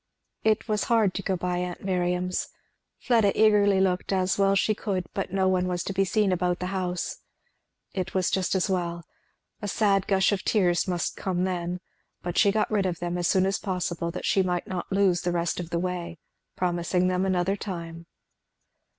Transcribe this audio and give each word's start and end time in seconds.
It 0.43 0.67
was 0.67 0.85
hard 0.85 1.13
to 1.13 1.21
go 1.21 1.35
by 1.37 1.59
aunt 1.59 1.85
Miriam's. 1.85 2.47
Fleda 2.97 3.39
eagerly 3.39 3.79
looked, 3.79 4.11
as 4.11 4.35
well 4.39 4.53
as 4.53 4.59
she 4.59 4.73
could, 4.73 5.05
but 5.13 5.31
no 5.31 5.47
one 5.47 5.67
was 5.67 5.83
to 5.83 5.93
be 5.93 6.05
seen 6.05 6.31
about 6.31 6.57
the 6.57 6.65
house. 6.73 7.17
It 7.93 8.15
was 8.15 8.31
just 8.31 8.55
as 8.55 8.67
well. 8.67 9.05
A 9.61 9.67
sad 9.67 10.07
gush 10.07 10.31
of 10.31 10.41
tears 10.41 10.87
must 10.87 11.15
come 11.15 11.43
then, 11.43 11.81
but 12.23 12.35
she 12.35 12.51
got 12.51 12.71
rid 12.71 12.87
of 12.87 12.97
them 12.97 13.15
as 13.15 13.27
soon 13.27 13.45
as 13.45 13.59
possible, 13.59 14.09
that 14.09 14.25
she 14.25 14.41
might 14.41 14.65
not 14.65 14.91
lose 14.91 15.21
the 15.21 15.31
rest 15.31 15.59
of 15.59 15.69
the 15.69 15.77
way, 15.77 16.17
promising 16.55 17.07
them 17.07 17.23
another 17.23 17.55
time. 17.55 18.07